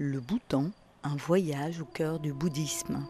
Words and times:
le 0.00 0.20
Bhoutan, 0.20 0.66
un 1.02 1.16
voyage 1.16 1.80
au 1.80 1.84
cœur 1.84 2.20
du 2.20 2.32
bouddhisme. 2.32 3.04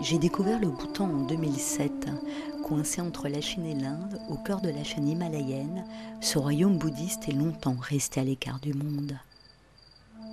J'ai 0.00 0.16
découvert 0.16 0.58
le 0.58 0.68
Bhoutan 0.68 1.04
en 1.04 1.26
2007, 1.26 2.06
coincé 2.64 3.02
entre 3.02 3.28
la 3.28 3.42
Chine 3.42 3.66
et 3.66 3.74
l'Inde, 3.74 4.18
au 4.30 4.36
cœur 4.36 4.62
de 4.62 4.70
la 4.70 4.82
chaîne 4.82 5.06
himalayenne. 5.06 5.84
Ce 6.22 6.38
royaume 6.38 6.78
bouddhiste 6.78 7.28
est 7.28 7.32
longtemps 7.32 7.76
resté 7.78 8.20
à 8.20 8.24
l'écart 8.24 8.60
du 8.60 8.72
monde. 8.72 9.18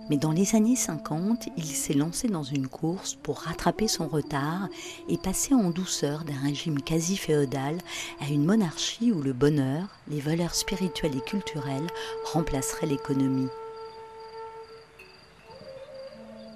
Mais 0.09 0.17
dans 0.17 0.31
les 0.31 0.55
années 0.55 0.75
50, 0.75 1.49
il 1.55 1.65
s'est 1.65 1.93
lancé 1.93 2.27
dans 2.27 2.43
une 2.43 2.67
course 2.67 3.15
pour 3.21 3.41
rattraper 3.41 3.87
son 3.87 4.07
retard 4.07 4.67
et 5.07 5.17
passer 5.17 5.53
en 5.53 5.69
douceur 5.69 6.23
d'un 6.23 6.39
régime 6.41 6.81
quasi 6.81 7.15
féodal 7.15 7.77
à 8.19 8.29
une 8.29 8.45
monarchie 8.45 9.11
où 9.11 9.21
le 9.21 9.33
bonheur, 9.33 9.87
les 10.07 10.19
valeurs 10.19 10.55
spirituelles 10.55 11.15
et 11.15 11.21
culturelles 11.21 11.87
remplaceraient 12.33 12.87
l'économie. 12.87 13.49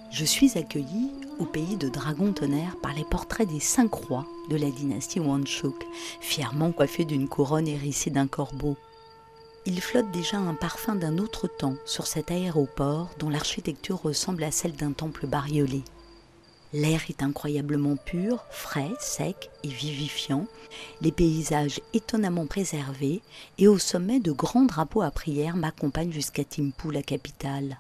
Je 0.10 0.26
suis 0.26 0.58
accueillie 0.58 1.12
au 1.40 1.46
pays 1.46 1.76
de 1.76 1.90
Dragon 1.90 2.34
Tonnerre 2.34 2.78
par 2.82 2.94
les 2.94 3.04
portraits 3.04 3.48
des 3.48 3.60
cinq 3.60 3.94
rois 3.94 4.26
de 4.50 4.56
la 4.56 4.70
dynastie 4.70 5.20
Wanshuk, 5.20 5.86
fièrement 6.22 6.72
coiffés 6.72 7.06
d'une 7.06 7.28
couronne 7.28 7.68
hérissée 7.68 8.12
d'un 8.12 8.28
corbeau. 8.28 8.78
Il 9.66 9.80
flotte 9.80 10.12
déjà 10.12 10.38
un 10.38 10.56
parfum 10.56 10.96
d'un 10.96 11.18
autre 11.18 11.48
temps 11.48 11.76
sur 11.86 12.06
cet 12.06 12.32
aéroport 12.32 13.12
dont 13.18 13.30
l'architecture 13.30 14.02
ressemble 14.02 14.44
à 14.44 14.52
celle 14.52 14.74
d'un 14.74 14.92
temple 14.92 15.26
bariolé. 15.26 15.84
L'air 16.74 17.02
est 17.08 17.24
incroyablement 17.24 17.96
pur, 17.96 18.44
frais, 18.50 18.92
sec 19.00 19.52
et 19.64 19.70
vivifiant, 19.70 20.48
les 21.02 21.14
paysages 21.14 21.80
étonnamment 21.94 22.46
préservés, 22.46 23.22
et 23.58 23.70
au 23.70 23.78
sommet 23.78 24.20
de 24.20 24.34
grands 24.34 24.66
drapeaux 24.66 25.04
à 25.04 25.12
prière 25.12 25.56
m'accompagnent 25.56 26.12
jusqu'à 26.12 26.44
Thimphu, 26.44 26.92
la 26.92 27.04
capitale. 27.04 27.78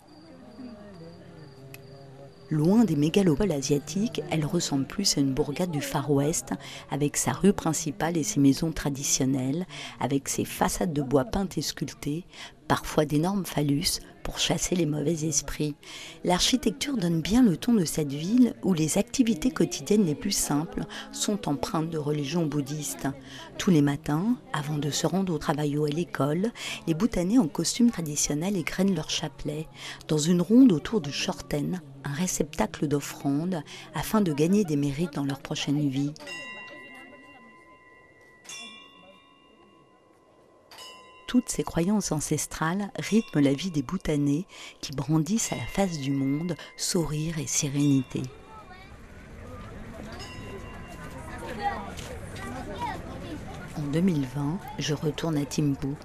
Loin 2.53 2.85
des 2.85 2.95
mégalopoles 2.95 3.51
asiatiques, 3.51 4.21
elle 4.29 4.45
ressemble 4.45 4.85
plus 4.85 5.17
à 5.17 5.21
une 5.21 5.33
bourgade 5.33 5.71
du 5.71 5.81
Far 5.81 6.11
West, 6.11 6.53
avec 6.91 7.17
sa 7.17 7.31
rue 7.31 7.51
principale 7.51 8.15
et 8.15 8.21
ses 8.21 8.39
maisons 8.39 8.71
traditionnelles, 8.71 9.65
avec 9.99 10.29
ses 10.29 10.45
façades 10.45 10.93
de 10.93 11.01
bois 11.01 11.25
peintes 11.25 11.57
et 11.57 11.63
sculptées, 11.63 12.25
parfois 12.67 13.05
d'énormes 13.05 13.47
phallus 13.47 14.01
pour 14.21 14.37
chasser 14.37 14.75
les 14.75 14.85
mauvais 14.85 15.25
esprits. 15.25 15.73
L'architecture 16.23 16.95
donne 16.95 17.21
bien 17.21 17.41
le 17.41 17.57
ton 17.57 17.73
de 17.73 17.85
cette 17.85 18.13
ville 18.13 18.53
où 18.61 18.75
les 18.75 18.99
activités 18.99 19.49
quotidiennes 19.49 20.05
les 20.05 20.13
plus 20.13 20.31
simples 20.31 20.83
sont 21.11 21.49
empreintes 21.49 21.89
de 21.89 21.97
religion 21.97 22.45
bouddhiste. 22.45 23.07
Tous 23.57 23.71
les 23.71 23.81
matins, 23.81 24.37
avant 24.53 24.77
de 24.77 24.91
se 24.91 25.07
rendre 25.07 25.33
au 25.33 25.39
travail 25.39 25.75
ou 25.75 25.85
à 25.85 25.89
l'école, 25.89 26.51
les 26.85 26.93
Bhoutanais 26.93 27.39
en 27.39 27.47
costume 27.47 27.89
traditionnel 27.89 28.55
égrènent 28.57 28.93
leur 28.93 29.09
chapelet 29.09 29.67
dans 30.07 30.19
une 30.19 30.41
ronde 30.41 30.71
autour 30.71 31.01
du 31.01 31.11
shorten, 31.11 31.81
un 32.03 32.13
réceptacle 32.13 32.87
d'offrandes 32.87 33.63
afin 33.93 34.21
de 34.21 34.33
gagner 34.33 34.63
des 34.63 34.75
mérites 34.75 35.13
dans 35.13 35.25
leur 35.25 35.39
prochaine 35.39 35.89
vie. 35.89 36.13
Toutes 41.27 41.49
ces 41.49 41.63
croyances 41.63 42.11
ancestrales 42.11 42.91
rythment 42.99 43.41
la 43.41 43.53
vie 43.53 43.71
des 43.71 43.81
Bhoutanais 43.81 44.45
qui 44.81 44.91
brandissent 44.91 45.51
à 45.51 45.55
la 45.55 45.65
face 45.65 45.97
du 45.97 46.11
monde 46.11 46.55
sourire 46.77 47.39
et 47.39 47.47
sérénité. 47.47 48.21
En 53.77 53.81
2020, 53.91 54.59
je 54.77 54.93
retourne 54.93 55.37
à 55.37 55.45
Thimphu 55.45 55.95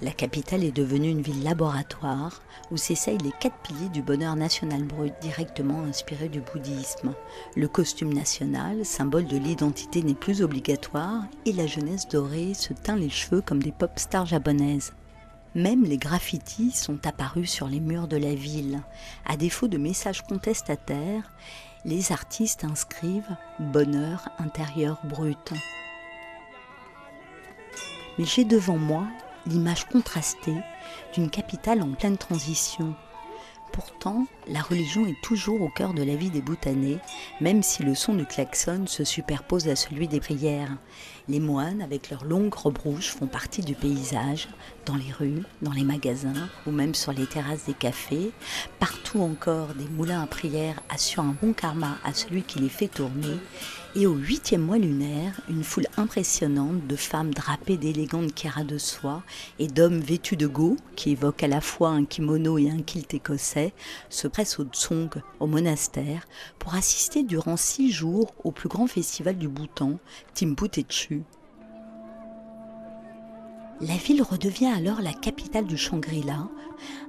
la 0.00 0.12
capitale 0.12 0.62
est 0.62 0.72
devenue 0.72 1.08
une 1.08 1.22
ville 1.22 1.42
laboratoire 1.42 2.40
où 2.70 2.76
s'essayent 2.76 3.18
les 3.18 3.32
quatre 3.40 3.58
piliers 3.58 3.88
du 3.88 4.00
bonheur 4.00 4.36
national 4.36 4.84
brut 4.84 5.12
directement 5.20 5.82
inspirés 5.82 6.28
du 6.28 6.40
bouddhisme. 6.40 7.14
Le 7.56 7.66
costume 7.66 8.12
national, 8.12 8.84
symbole 8.84 9.26
de 9.26 9.36
l'identité, 9.36 10.02
n'est 10.02 10.14
plus 10.14 10.42
obligatoire 10.42 11.24
et 11.46 11.52
la 11.52 11.66
jeunesse 11.66 12.06
dorée 12.06 12.54
se 12.54 12.72
teint 12.72 12.96
les 12.96 13.10
cheveux 13.10 13.40
comme 13.40 13.62
des 13.62 13.72
pop 13.72 13.90
stars 13.96 14.26
japonaises. 14.26 14.92
Même 15.56 15.82
les 15.82 15.96
graffitis 15.96 16.70
sont 16.70 17.04
apparus 17.04 17.50
sur 17.50 17.66
les 17.66 17.80
murs 17.80 18.06
de 18.06 18.18
la 18.18 18.34
ville. 18.34 18.82
À 19.26 19.36
défaut 19.36 19.66
de 19.66 19.78
messages 19.78 20.22
contestataires, 20.22 21.32
les 21.84 22.12
artistes 22.12 22.64
inscrivent 22.64 23.36
bonheur 23.58 24.28
intérieur 24.38 25.00
brut. 25.04 25.52
Mais 28.18 28.24
j'ai 28.24 28.44
devant 28.44 28.78
moi 28.78 29.04
l'image 29.48 29.86
contrastée 29.86 30.56
d'une 31.14 31.30
capitale 31.30 31.82
en 31.82 31.92
pleine 31.92 32.18
transition. 32.18 32.94
Pourtant, 33.72 34.26
la 34.48 34.62
religion 34.62 35.06
est 35.06 35.20
toujours 35.22 35.60
au 35.60 35.68
cœur 35.68 35.92
de 35.92 36.02
la 36.02 36.16
vie 36.16 36.30
des 36.30 36.40
Bhoutanais, 36.40 36.98
même 37.40 37.62
si 37.62 37.82
le 37.82 37.94
son 37.94 38.14
du 38.14 38.24
klaxon 38.24 38.86
se 38.86 39.04
superpose 39.04 39.68
à 39.68 39.76
celui 39.76 40.08
des 40.08 40.20
prières. 40.20 40.76
Les 41.28 41.40
moines, 41.40 41.82
avec 41.82 42.08
leurs 42.08 42.24
longues 42.24 42.54
robes 42.54 42.78
rouges, 42.78 43.10
font 43.10 43.26
partie 43.26 43.60
du 43.60 43.74
paysage, 43.74 44.48
dans 44.86 44.96
les 44.96 45.12
rues, 45.12 45.42
dans 45.60 45.72
les 45.72 45.84
magasins 45.84 46.48
ou 46.66 46.70
même 46.70 46.94
sur 46.94 47.12
les 47.12 47.26
terrasses 47.26 47.66
des 47.66 47.74
cafés. 47.74 48.30
Partout 48.78 49.20
encore, 49.20 49.74
des 49.74 49.88
moulins 49.88 50.22
à 50.22 50.26
prière 50.26 50.80
assurent 50.88 51.24
un 51.24 51.36
bon 51.42 51.52
karma 51.52 51.98
à 52.04 52.14
celui 52.14 52.42
qui 52.42 52.58
les 52.58 52.70
fait 52.70 52.88
tourner 52.88 53.36
et 53.94 54.06
au 54.06 54.14
huitième 54.14 54.62
mois 54.62 54.78
lunaire, 54.78 55.40
une 55.48 55.64
foule 55.64 55.86
impressionnante 55.96 56.86
de 56.86 56.94
femmes 56.94 57.32
drapées 57.32 57.76
d'élégantes 57.76 58.34
kéras 58.34 58.64
de 58.64 58.78
soie 58.78 59.22
et 59.58 59.66
d'hommes 59.66 59.98
vêtus 59.98 60.36
de 60.36 60.46
go, 60.46 60.76
qui 60.94 61.10
évoquent 61.10 61.42
à 61.42 61.48
la 61.48 61.60
fois 61.60 61.88
un 61.88 62.04
kimono 62.04 62.58
et 62.58 62.70
un 62.70 62.82
kilt 62.82 63.12
écossais, 63.14 63.72
se 64.10 64.28
au 64.58 64.64
Tsong, 64.64 65.10
au 65.40 65.46
monastère, 65.46 66.26
pour 66.58 66.74
assister 66.74 67.22
durant 67.22 67.56
six 67.56 67.90
jours 67.90 68.32
au 68.44 68.52
plus 68.52 68.68
grand 68.68 68.86
festival 68.86 69.36
du 69.36 69.48
Bhoutan, 69.48 69.98
Timputechu, 70.34 71.24
la 73.80 73.96
ville 73.96 74.22
redevient 74.22 74.66
alors 74.66 75.00
la 75.00 75.12
capitale 75.12 75.64
du 75.64 75.76
Shangri-La, 75.76 76.48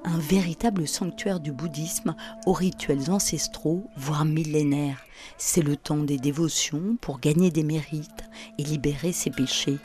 un 0.04 0.18
véritable 0.20 0.88
sanctuaire 0.88 1.40
du 1.40 1.52
bouddhisme 1.52 2.16
aux 2.46 2.54
rituels 2.54 3.10
ancestraux, 3.10 3.90
voire 3.98 4.24
millénaires. 4.24 5.04
C'est 5.40 5.64
le 5.64 5.76
temps 5.76 5.98
des 5.98 6.18
dévotions 6.18 6.96
pour 7.02 7.20
gagner 7.20 7.50
des 7.50 7.64
mérites 7.64 8.24
et 8.60 8.64
libérer 8.64 9.14
ses 9.14 9.32
péchés. 9.32 9.80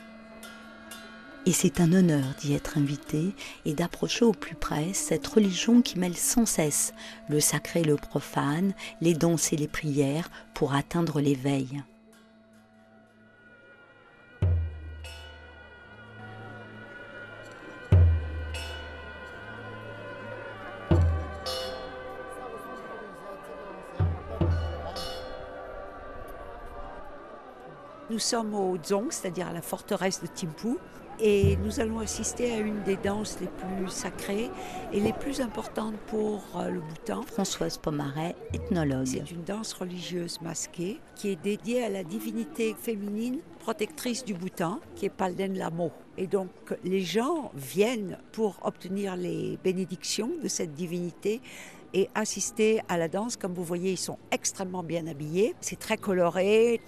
Et 1.47 1.51
c'est 1.51 1.79
un 1.79 1.93
honneur 1.93 2.23
d'y 2.39 2.55
être 2.55 2.79
invité 2.79 3.35
et 3.65 3.75
d'approcher 3.75 4.25
au 4.25 4.31
plus 4.31 4.55
près 4.55 4.93
cette 4.93 5.27
religion 5.27 5.83
qui 5.83 5.99
mêle 5.99 6.17
sans 6.17 6.47
cesse 6.47 6.91
le 7.29 7.39
sacré 7.39 7.81
et 7.81 7.83
le 7.83 7.97
profane, 7.97 8.73
les 8.99 9.13
danses 9.13 9.53
et 9.53 9.55
les 9.55 9.67
prières 9.67 10.31
pour 10.55 10.73
atteindre 10.73 11.21
l'éveil. 11.21 11.83
Nous 28.09 28.19
sommes 28.19 28.55
au 28.55 28.77
Dzong, 28.77 29.11
c'est-à-dire 29.11 29.47
à 29.49 29.53
la 29.53 29.61
forteresse 29.61 30.21
de 30.21 30.27
Thimphu, 30.27 30.77
et 31.19 31.57
nous 31.57 31.79
allons 31.79 31.99
assister 31.99 32.51
à 32.51 32.57
une 32.57 32.83
des 32.83 32.97
danses 32.97 33.37
les 33.39 33.47
plus 33.47 33.89
sacrées 33.89 34.49
et 34.91 34.99
les 34.99 35.13
plus 35.13 35.41
importantes 35.41 35.95
pour 36.07 36.43
euh, 36.57 36.69
le 36.69 36.79
Bhoutan. 36.79 37.21
Françoise 37.23 37.77
Pomaret, 37.77 38.35
ethnologue. 38.53 39.05
C'est 39.05 39.31
une 39.31 39.43
danse 39.43 39.73
religieuse 39.73 40.41
masquée 40.41 40.99
qui 41.15 41.29
est 41.29 41.41
dédiée 41.41 41.83
à 41.83 41.89
la 41.89 42.03
divinité 42.03 42.75
féminine 42.79 43.39
protectrice 43.59 44.23
du 44.23 44.33
Bhoutan, 44.33 44.79
qui 44.95 45.05
est 45.05 45.09
Palden 45.09 45.57
Lamo. 45.57 45.91
Et 46.17 46.27
donc 46.27 46.49
les 46.83 47.01
gens 47.01 47.51
viennent 47.55 48.17
pour 48.31 48.59
obtenir 48.63 49.15
les 49.15 49.57
bénédictions 49.63 50.31
de 50.43 50.47
cette 50.47 50.73
divinité 50.73 51.41
et 51.93 52.09
assister 52.13 52.81
à 52.89 52.97
la 52.97 53.07
danse. 53.07 53.37
Comme 53.37 53.53
vous 53.53 53.63
voyez, 53.63 53.91
ils 53.91 53.97
sont 53.97 54.19
extrêmement 54.31 54.83
bien 54.83 55.07
habillés, 55.07 55.55
c'est 55.61 55.79
très 55.79 55.97
coloré 55.97 56.81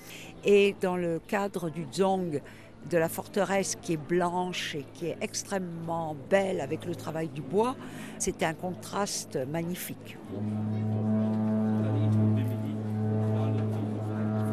et 0.44 0.76
dans 0.82 0.98
le 0.98 1.20
cadre 1.28 1.70
du 1.70 1.86
dzong, 1.86 2.42
de 2.90 2.98
la 2.98 3.10
forteresse 3.10 3.76
qui 3.82 3.94
est 3.94 3.98
blanche 3.98 4.76
et 4.76 4.86
qui 4.94 5.08
est 5.08 5.18
extrêmement 5.22 6.16
belle 6.30 6.62
avec 6.62 6.86
le 6.86 6.96
travail 6.96 7.28
du 7.28 7.42
bois, 7.42 7.76
c'est 8.18 8.44
un 8.44 8.54
contraste 8.54 9.38
magnifique. 9.52 10.18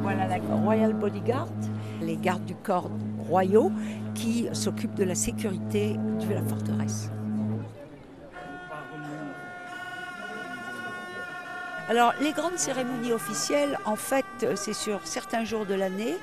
Voilà 0.02 0.26
la 0.26 0.38
Royal 0.38 0.92
Bodyguard, 0.92 1.48
les 2.02 2.16
gardes 2.16 2.44
du 2.44 2.54
corps 2.54 2.90
royaux 3.28 3.72
qui 4.14 4.48
s'occupent 4.52 4.94
de 4.94 5.04
la 5.04 5.14
sécurité 5.14 5.94
de 5.94 6.34
la 6.34 6.42
forteresse. 6.42 7.10
Alors, 11.86 12.14
les 12.18 12.32
grandes 12.32 12.56
cérémonies 12.56 13.12
officielles, 13.12 13.78
en 13.84 13.94
fait, 13.94 14.24
c'est 14.54 14.72
sur 14.72 15.06
certains 15.06 15.44
jours 15.44 15.66
de 15.66 15.74
l'année. 15.74 16.16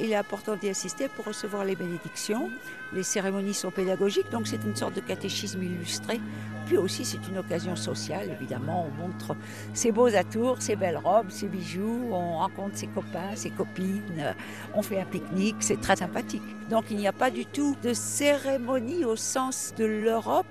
Il 0.00 0.12
est 0.12 0.16
important 0.16 0.54
d'y 0.54 0.68
assister 0.68 1.08
pour 1.08 1.24
recevoir 1.24 1.64
les 1.64 1.74
bénédictions. 1.74 2.50
Les 2.92 3.02
cérémonies 3.02 3.52
sont 3.52 3.72
pédagogiques, 3.72 4.30
donc 4.30 4.46
c'est 4.46 4.62
une 4.64 4.76
sorte 4.76 4.94
de 4.94 5.00
catéchisme 5.00 5.60
illustré. 5.60 6.20
Puis 6.66 6.76
aussi, 6.76 7.04
c'est 7.04 7.18
une 7.28 7.38
occasion 7.38 7.74
sociale, 7.74 8.30
évidemment. 8.30 8.86
On 8.88 9.02
montre 9.02 9.34
ses 9.74 9.90
beaux 9.90 10.14
atours, 10.14 10.62
ses 10.62 10.76
belles 10.76 10.98
robes, 10.98 11.30
ses 11.30 11.48
bijoux, 11.48 12.08
on 12.12 12.38
rencontre 12.38 12.76
ses 12.76 12.86
copains, 12.86 13.34
ses 13.34 13.50
copines, 13.50 14.34
on 14.72 14.82
fait 14.82 15.00
un 15.00 15.04
pique-nique, 15.04 15.56
c'est 15.58 15.80
très 15.80 15.96
sympathique. 15.96 16.42
Donc 16.70 16.84
il 16.90 16.96
n'y 16.96 17.08
a 17.08 17.12
pas 17.12 17.30
du 17.30 17.44
tout 17.44 17.76
de 17.82 17.92
cérémonie 17.92 19.04
au 19.04 19.16
sens 19.16 19.74
de 19.76 19.84
l'Europe 19.84 20.46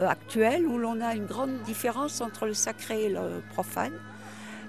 actuelle 0.00 0.66
où 0.66 0.78
l'on 0.78 1.00
a 1.00 1.14
une 1.14 1.26
grande 1.26 1.62
différence 1.62 2.20
entre 2.20 2.46
le 2.46 2.54
sacré 2.54 3.04
et 3.04 3.08
le 3.08 3.42
profane. 3.50 3.92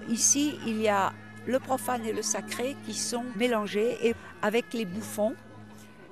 Ici, 0.09 0.57
il 0.65 0.81
y 0.81 0.89
a 0.89 1.13
le 1.45 1.59
profane 1.59 2.05
et 2.05 2.13
le 2.13 2.21
sacré 2.21 2.75
qui 2.85 2.93
sont 2.93 3.25
mélangés 3.35 3.97
et 4.07 4.15
avec 4.41 4.73
les 4.73 4.85
bouffons 4.85 5.35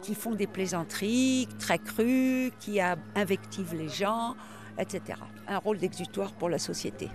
qui 0.01 0.15
font 0.15 0.33
des 0.33 0.47
plaisanteries 0.47 1.47
très 1.59 1.77
crues, 1.77 2.51
qui 2.59 2.79
invectivent 3.15 3.75
les 3.75 3.89
gens, 3.89 4.35
etc. 4.77 5.19
Un 5.47 5.57
rôle 5.57 5.77
d'exutoire 5.77 6.31
pour 6.31 6.49
la 6.49 6.59
société. 6.59 7.09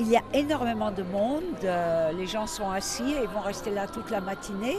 Il 0.00 0.08
y 0.08 0.16
a 0.16 0.22
énormément 0.32 0.90
de 0.90 1.02
monde, 1.02 1.42
euh, 1.62 2.12
les 2.12 2.26
gens 2.26 2.46
sont 2.46 2.70
assis 2.70 3.12
et 3.12 3.26
vont 3.26 3.40
rester 3.40 3.70
là 3.70 3.86
toute 3.86 4.08
la 4.08 4.22
matinée. 4.22 4.78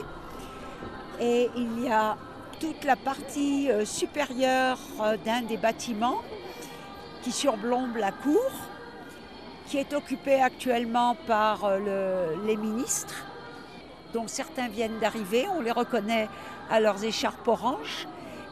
Et 1.20 1.48
il 1.54 1.84
y 1.84 1.92
a 1.92 2.16
toute 2.58 2.82
la 2.82 2.96
partie 2.96 3.70
euh, 3.70 3.84
supérieure 3.84 4.80
euh, 5.00 5.16
d'un 5.24 5.42
des 5.42 5.58
bâtiments 5.58 6.22
qui 7.22 7.30
surplombe 7.30 7.94
la 7.98 8.10
cour, 8.10 8.50
qui 9.68 9.78
est 9.78 9.92
occupée 9.92 10.42
actuellement 10.42 11.16
par 11.28 11.70
les 12.44 12.56
ministres, 12.56 13.24
dont 14.12 14.26
certains 14.26 14.66
viennent 14.66 14.98
d'arriver, 14.98 15.46
on 15.56 15.60
les 15.60 15.70
reconnaît 15.70 16.28
à 16.68 16.80
leurs 16.80 17.04
écharpes 17.04 17.46
oranges, 17.46 18.08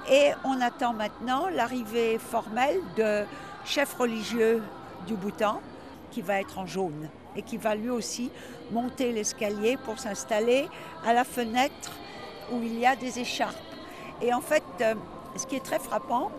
et 0.09 0.31
on 0.45 0.61
attend 0.61 0.93
maintenant 0.93 1.49
l'arrivée 1.49 2.17
formelle 2.19 2.79
de 2.97 3.25
chefs 3.65 3.95
religieux 3.95 4.63
du 5.09 5.15
Bhoutan, 5.15 5.61
qui 6.11 6.23
va 6.23 6.41
être 6.41 6.59
en 6.59 6.67
jaune 6.67 7.09
et 7.37 7.43
qui 7.43 7.57
va 7.57 7.75
lui 7.75 7.91
aussi 7.91 8.31
monter 8.71 9.13
l'escalier 9.13 9.77
pour 9.85 9.99
s'installer 9.99 10.69
à 11.07 11.13
la 11.13 11.25
fenêtre 11.25 11.93
où 12.53 12.63
il 12.63 12.79
y 12.79 12.87
a 12.87 12.97
des 12.97 13.19
écharpes. 13.19 13.57
Et 14.21 14.35
en 14.35 14.41
fait, 14.41 14.65
euh, 14.81 14.95
ce 15.37 15.47
qui 15.47 15.57
est 15.57 15.65
très 15.65 15.79
frappant, 15.79 16.31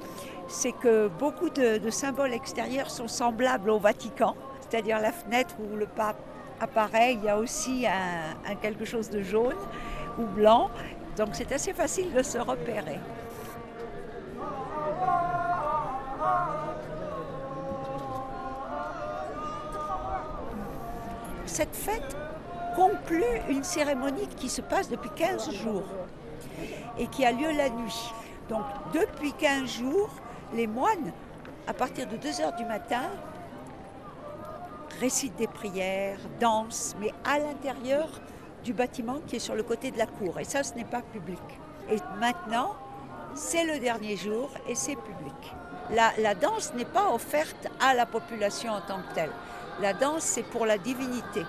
c'est 0.47 0.73
que 0.73 1.07
beaucoup 1.07 1.49
de, 1.49 1.89
symboles 1.89 2.33
extérieurs 2.33 2.91
sont 2.91 3.07
semblables 3.07 3.69
au 3.69 3.79
Vatican, 3.79 4.35
c'est-à-dire 4.59 4.99
la 4.99 5.11
fenêtre 5.11 5.55
où 5.59 5.77
le 5.77 5.87
pape 5.87 6.17
apparaît, 6.59 7.13
il 7.13 7.23
y 7.23 7.29
a 7.29 7.37
aussi 7.37 7.85
un 7.87 8.55
quelque 8.55 8.85
chose 8.85 9.09
de 9.09 9.21
jaune 9.21 9.55
ou 10.19 10.23
blanc, 10.25 10.69
donc 11.17 11.29
c'est 11.33 11.51
assez 11.51 11.73
facile 11.73 12.13
de 12.13 12.21
se 12.21 12.37
repérer. 12.37 12.99
Cette 21.51 21.75
fête 21.75 22.15
conclut 22.77 23.41
une 23.49 23.63
cérémonie 23.63 24.27
qui 24.37 24.47
se 24.47 24.61
passe 24.61 24.87
depuis 24.87 25.09
15 25.09 25.51
jours 25.51 25.83
et 26.97 27.07
qui 27.07 27.25
a 27.25 27.33
lieu 27.33 27.51
la 27.51 27.69
nuit. 27.69 28.13
Donc 28.47 28.63
depuis 28.93 29.33
15 29.33 29.69
jours, 29.69 30.09
les 30.53 30.65
moines, 30.65 31.11
à 31.67 31.73
partir 31.73 32.07
de 32.07 32.15
2 32.15 32.41
heures 32.41 32.55
du 32.55 32.63
matin, 32.63 33.03
récitent 35.01 35.35
des 35.35 35.47
prières, 35.47 36.19
dansent, 36.39 36.95
mais 36.99 37.11
à 37.25 37.37
l'intérieur 37.37 38.07
du 38.63 38.71
bâtiment 38.73 39.19
qui 39.27 39.35
est 39.35 39.39
sur 39.39 39.55
le 39.55 39.63
côté 39.63 39.91
de 39.91 39.97
la 39.97 40.05
cour. 40.05 40.39
Et 40.39 40.45
ça, 40.45 40.63
ce 40.63 40.73
n'est 40.75 40.85
pas 40.85 41.01
public. 41.01 41.41
Et 41.89 41.97
maintenant, 42.17 42.75
c'est 43.35 43.65
le 43.65 43.79
dernier 43.79 44.15
jour 44.15 44.49
et 44.69 44.75
c'est 44.75 44.95
public. 44.95 45.53
La, 45.89 46.11
la 46.17 46.33
danse 46.33 46.73
n'est 46.75 46.85
pas 46.85 47.11
offerte 47.11 47.67
à 47.81 47.93
la 47.93 48.05
population 48.05 48.71
en 48.71 48.81
tant 48.81 49.01
que 49.01 49.15
telle. 49.15 49.31
La 49.81 49.93
danse, 49.93 50.23
c'est 50.23 50.43
pour 50.43 50.67
la 50.67 50.77
divinité. 50.77 51.43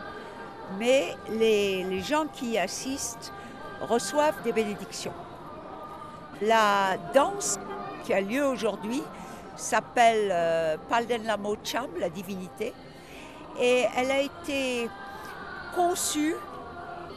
Mais 0.78 1.14
les, 1.28 2.00
gens 2.00 2.26
qui 2.32 2.52
y 2.52 2.58
assistent 2.58 3.30
reçoivent 3.82 4.42
des 4.42 4.52
bénédictions. 4.52 5.12
La 6.40 6.96
danse 7.12 7.60
qui 8.04 8.14
a 8.14 8.22
lieu 8.22 8.44
aujourd'hui 8.46 9.02
s'appelle 9.54 10.30
euh, 10.32 10.76
Palden 10.88 11.24
Lamocham, 11.24 11.88
la 12.00 12.08
divinité, 12.08 12.72
et 13.60 13.84
elle 13.96 14.10
a 14.10 14.20
été 14.20 14.88
conçue 15.76 16.34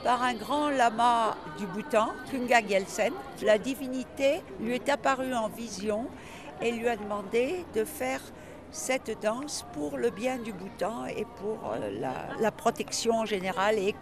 par 0.03 0.21
un 0.21 0.33
grand 0.33 0.69
lama 0.69 1.37
du 1.57 1.65
Bhoutan, 1.65 2.09
Kunga 2.29 2.61
Gyaltsen. 2.61 3.13
La 3.41 3.57
divinité 3.57 4.41
lui 4.59 4.75
est 4.75 4.89
apparue 4.89 5.33
en 5.33 5.47
vision 5.47 6.07
et 6.61 6.71
lui 6.71 6.89
a 6.89 6.97
demandé 6.97 7.65
de 7.73 7.85
faire 7.85 8.19
cette 8.71 9.17
danse 9.21 9.65
pour 9.73 9.97
le 9.97 10.09
bien 10.09 10.37
du 10.37 10.53
Bhoutan 10.53 11.05
et 11.05 11.25
pour 11.39 11.71
euh, 11.73 12.09
la, 12.39 12.51
protection 12.51 13.25
générale 13.25 13.77
et 13.77 13.95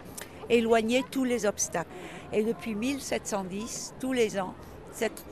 éloigner 0.48 1.04
tous 1.10 1.24
les 1.24 1.46
obstacles. 1.46 1.90
Et 2.32 2.42
depuis 2.42 2.74
1710, 2.74 3.94
tous 4.00 4.12
les 4.12 4.38
ans, 4.38 4.54
cette 4.92 5.24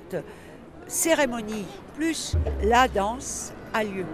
cérémonie 0.87 1.67
plus 1.95 2.37
la 2.63 2.89
danse 2.89 3.53
a 3.73 3.85
lieu. 3.85 4.07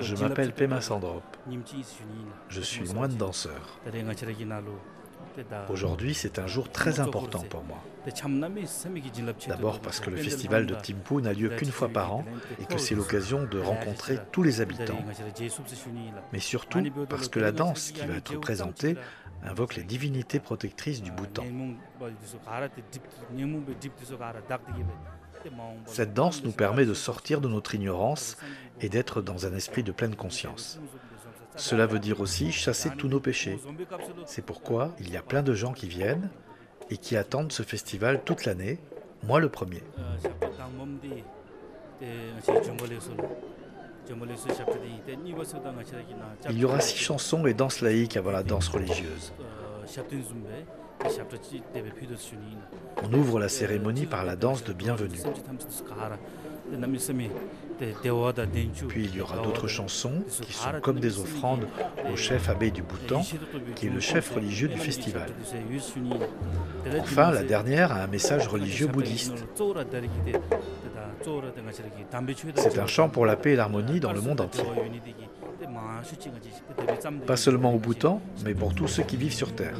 Je 0.00 0.16
m'appelle 0.16 0.52
Pema 0.52 0.80
Sandrop. 0.80 1.22
Je 2.48 2.60
suis 2.60 2.92
moine 2.92 3.14
danseur. 3.16 3.80
Aujourd'hui, 5.68 6.14
c'est 6.14 6.38
un 6.38 6.46
jour 6.46 6.70
très 6.70 7.00
important 7.00 7.40
pour 7.48 7.62
moi. 7.64 7.78
D'abord 9.48 9.80
parce 9.80 10.00
que 10.00 10.10
le 10.10 10.16
festival 10.16 10.66
de 10.66 10.74
Timpu 10.74 11.16
n'a 11.22 11.32
lieu 11.32 11.50
qu'une 11.50 11.70
fois 11.70 11.88
par 11.88 12.14
an 12.14 12.24
et 12.60 12.64
que 12.64 12.78
c'est 12.78 12.94
l'occasion 12.94 13.44
de 13.44 13.58
rencontrer 13.58 14.18
tous 14.32 14.42
les 14.42 14.60
habitants. 14.60 14.98
Mais 16.32 16.40
surtout 16.40 16.82
parce 17.08 17.28
que 17.28 17.38
la 17.38 17.52
danse 17.52 17.92
qui 17.92 18.06
va 18.06 18.14
être 18.14 18.38
présentée 18.40 18.96
invoque 19.44 19.76
les 19.76 19.82
divinités 19.82 20.40
protectrices 20.40 21.02
du 21.02 21.10
Bhoutan. 21.10 21.44
Cette 25.86 26.12
danse 26.12 26.44
nous 26.44 26.52
permet 26.52 26.84
de 26.84 26.94
sortir 26.94 27.40
de 27.40 27.48
notre 27.48 27.74
ignorance 27.74 28.36
et 28.80 28.88
d'être 28.88 29.22
dans 29.22 29.46
un 29.46 29.54
esprit 29.54 29.82
de 29.82 29.92
pleine 29.92 30.14
conscience. 30.14 30.78
Cela 31.56 31.86
veut 31.86 31.98
dire 31.98 32.20
aussi 32.20 32.52
chasser 32.52 32.90
tous 32.90 33.08
nos 33.08 33.20
péchés. 33.20 33.58
C'est 34.26 34.44
pourquoi 34.44 34.94
il 34.98 35.10
y 35.10 35.16
a 35.16 35.22
plein 35.22 35.42
de 35.42 35.54
gens 35.54 35.72
qui 35.72 35.88
viennent 35.88 36.30
et 36.90 36.96
qui 36.96 37.16
attendent 37.16 37.52
ce 37.52 37.62
festival 37.62 38.22
toute 38.24 38.44
l'année, 38.44 38.78
moi 39.22 39.40
le 39.40 39.48
premier. 39.48 39.82
Il 46.50 46.58
y 46.58 46.64
aura 46.64 46.80
six 46.80 46.98
chansons 46.98 47.46
et 47.46 47.54
danses 47.54 47.80
laïques 47.80 48.16
avant 48.16 48.30
la 48.30 48.42
danse 48.42 48.68
religieuse. 48.68 49.32
On 53.02 53.12
ouvre 53.14 53.40
la 53.40 53.48
cérémonie 53.48 54.06
par 54.06 54.24
la 54.24 54.36
danse 54.36 54.64
de 54.64 54.72
bienvenue. 54.72 55.18
Puis 58.88 59.04
il 59.04 59.16
y 59.16 59.20
aura 59.20 59.38
d'autres 59.38 59.66
chansons 59.66 60.22
qui 60.42 60.52
sont 60.52 60.80
comme 60.82 61.00
des 61.00 61.18
offrandes 61.18 61.66
au 62.12 62.16
chef 62.16 62.48
abbé 62.48 62.70
du 62.70 62.82
Bhoutan, 62.82 63.22
qui 63.74 63.86
est 63.86 63.90
le 63.90 64.00
chef 64.00 64.34
religieux 64.34 64.68
du 64.68 64.78
festival. 64.78 65.30
Enfin, 67.00 67.30
la 67.30 67.42
dernière 67.42 67.92
a 67.92 68.02
un 68.02 68.06
message 68.06 68.46
religieux 68.48 68.86
bouddhiste. 68.86 69.44
C'est 72.56 72.78
un 72.78 72.86
chant 72.86 73.08
pour 73.08 73.26
la 73.26 73.36
paix 73.36 73.52
et 73.52 73.56
l'harmonie 73.56 74.00
dans 74.00 74.12
le 74.12 74.20
monde 74.20 74.40
entier. 74.40 74.64
Pas 77.26 77.36
seulement 77.36 77.74
au 77.74 77.78
Bhoutan, 77.78 78.20
mais 78.44 78.54
pour 78.54 78.74
tous 78.74 78.88
ceux 78.88 79.02
qui 79.02 79.16
vivent 79.16 79.34
sur 79.34 79.54
Terre. 79.54 79.76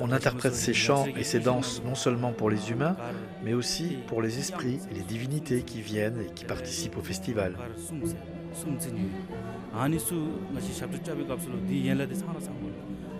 On 0.00 0.12
interprète 0.12 0.54
ces 0.54 0.74
chants 0.74 1.06
et 1.16 1.24
ces 1.24 1.40
danses 1.40 1.82
non 1.84 1.94
seulement 1.94 2.32
pour 2.32 2.50
les 2.50 2.70
humains, 2.70 2.96
mais 3.44 3.54
aussi 3.54 3.98
pour 4.06 4.22
les 4.22 4.38
esprits 4.38 4.78
et 4.90 4.94
les 4.94 5.02
divinités 5.02 5.62
qui 5.62 5.82
viennent 5.82 6.20
et 6.20 6.32
qui 6.34 6.44
participent 6.44 6.96
au 6.96 7.02
festival. 7.02 7.56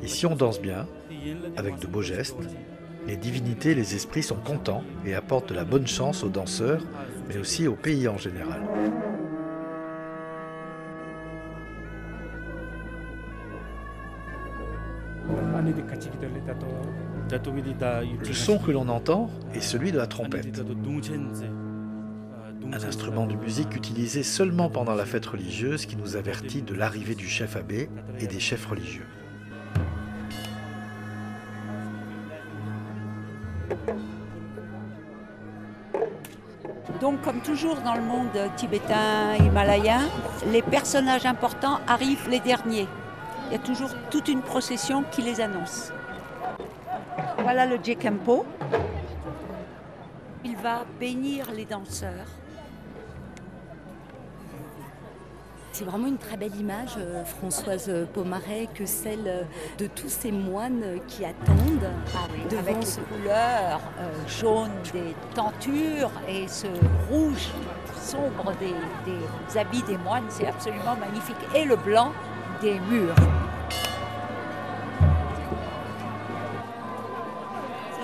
Et 0.02 0.08
si 0.08 0.26
on 0.26 0.36
danse 0.36 0.60
bien, 0.60 0.86
avec 1.56 1.78
de 1.78 1.86
beaux 1.86 2.02
gestes, 2.02 2.36
les 3.06 3.16
divinités 3.16 3.70
et 3.70 3.74
les 3.74 3.94
esprits 3.94 4.22
sont 4.22 4.36
contents 4.36 4.84
et 5.04 5.14
apportent 5.14 5.48
de 5.48 5.54
la 5.54 5.64
bonne 5.64 5.86
chance 5.86 6.22
aux 6.24 6.28
danseurs, 6.28 6.82
mais 7.28 7.38
aussi 7.38 7.66
au 7.66 7.74
pays 7.74 8.06
en 8.08 8.18
général. 8.18 8.60
Le 18.26 18.32
son 18.32 18.58
que 18.58 18.70
l'on 18.70 18.88
entend 18.88 19.28
est 19.54 19.60
celui 19.60 19.92
de 19.92 19.98
la 19.98 20.06
trompette, 20.06 20.62
un 22.72 22.84
instrument 22.84 23.26
de 23.26 23.34
musique 23.34 23.74
utilisé 23.74 24.22
seulement 24.22 24.68
pendant 24.68 24.94
la 24.94 25.04
fête 25.06 25.26
religieuse 25.26 25.86
qui 25.86 25.96
nous 25.96 26.16
avertit 26.16 26.62
de 26.62 26.74
l'arrivée 26.74 27.14
du 27.14 27.26
chef 27.26 27.56
abbé 27.56 27.88
et 28.20 28.26
des 28.26 28.40
chefs 28.40 28.66
religieux. 28.66 29.06
Donc, 37.00 37.22
comme 37.22 37.40
toujours 37.40 37.76
dans 37.84 37.94
le 37.94 38.02
monde 38.02 38.28
tibétain, 38.56 39.36
himalayen, 39.38 40.00
les 40.52 40.62
personnages 40.62 41.26
importants 41.26 41.78
arrivent 41.86 42.28
les 42.28 42.40
derniers 42.40 42.88
il 43.48 43.52
y 43.52 43.56
a 43.56 43.58
toujours 43.58 43.90
toute 44.10 44.28
une 44.28 44.42
procession 44.42 45.04
qui 45.10 45.22
les 45.22 45.40
annonce. 45.40 45.90
Voilà 47.38 47.64
le 47.66 47.78
Jekempo. 47.82 48.44
Il 50.44 50.56
va 50.56 50.84
bénir 51.00 51.50
les 51.52 51.64
danseurs. 51.64 52.26
C'est 55.72 55.84
vraiment 55.84 56.08
une 56.08 56.18
très 56.18 56.36
belle 56.36 56.56
image, 56.56 56.96
euh, 56.98 57.24
Françoise 57.24 57.90
Pomaret, 58.12 58.68
que 58.74 58.84
celle 58.84 59.46
de 59.78 59.86
tous 59.86 60.08
ces 60.08 60.32
moines 60.32 60.98
qui 61.06 61.24
attendent 61.24 61.88
ah 62.16 62.24
avec 62.58 62.76
les 62.80 63.16
couleurs 63.16 63.80
euh, 64.00 64.10
jaunes 64.26 64.72
des 64.92 65.14
tentures 65.36 66.10
et 66.28 66.48
ce 66.48 66.66
rouge 67.08 67.48
sombre 67.94 68.52
des, 68.58 68.74
des 69.10 69.58
habits 69.58 69.82
des 69.82 69.98
moines. 69.98 70.26
C'est 70.30 70.48
absolument 70.48 70.96
magnifique. 70.96 71.36
Et 71.54 71.64
le 71.64 71.76
blanc 71.76 72.12
des 72.60 72.78
murs. 72.80 73.14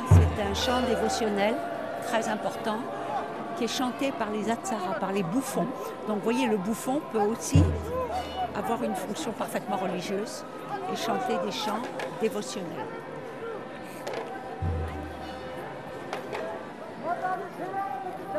C'est 0.09 0.43
un 0.43 0.55
chant 0.55 0.81
dévotionnel 0.87 1.55
très 2.07 2.29
important 2.29 2.79
qui 3.57 3.65
est 3.65 3.69
chanté 3.69 4.13
par 4.13 4.31
les 4.31 4.51
atsaras, 4.51 4.95
par 5.01 5.13
les 5.13 5.23
bouffons. 5.23 5.67
Donc 6.09 6.19
vous 6.19 6.25
voyez, 6.25 6.47
le 6.47 6.57
bouffon 6.57 7.01
peut 7.13 7.21
aussi 7.21 7.63
avoir 8.55 8.83
une 8.83 8.95
fonction 8.95 9.33
parfaitement 9.33 9.77
religieuse 9.77 10.45
et 10.93 10.97
chanter 10.97 11.35
des 11.45 11.53
chants 11.53 11.83
dévotionnels. 12.21 12.87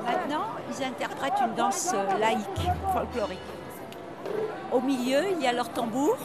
Maintenant, 0.05 0.45
ils 0.69 0.84
interprètent 0.84 1.41
une 1.45 1.55
danse 1.55 1.93
laïque, 2.19 2.69
folklorique. 2.93 3.54
Au 4.75 4.82
milieu, 4.82 5.22
il 5.32 5.41
y 5.41 5.48
a 5.48 5.53
leur 5.53 5.70
tambour 5.70 6.17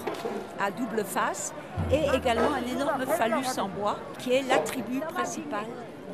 à 0.58 0.72
double 0.72 1.04
face 1.04 1.54
et 1.92 2.02
également 2.16 2.52
un 2.52 2.66
énorme 2.66 3.06
phallus 3.06 3.60
en 3.60 3.68
bois 3.68 3.96
qui 4.18 4.32
est 4.32 4.42
l'attribut 4.42 4.98
principal 4.98 5.66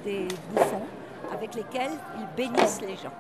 des 0.05 0.28
bouffons 0.50 0.85
avec 1.33 1.55
lesquels 1.55 1.93
ils 2.19 2.26
bénissent 2.37 2.83
les 2.83 2.97
gens. 2.97 3.14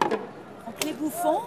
Donc 0.00 0.84
les 0.86 0.94
bouffons 0.94 1.40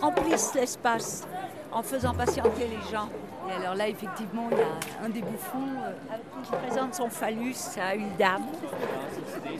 remplissent 0.00 0.52
l'espace 0.54 1.28
en 1.70 1.84
faisant 1.84 2.12
patienter 2.12 2.66
les 2.66 2.90
gens. 2.90 3.08
Et 3.48 3.62
alors 3.62 3.76
là, 3.76 3.86
effectivement, 3.86 4.48
il 4.50 4.58
y 4.58 4.60
a 4.60 5.06
un 5.06 5.10
des 5.10 5.22
bouffons 5.22 5.68
euh, 5.84 6.16
qui 6.42 6.50
présente 6.50 6.94
son 6.94 7.08
phallus 7.08 7.78
à 7.80 7.94
une 7.94 8.16
dame, 8.16 8.46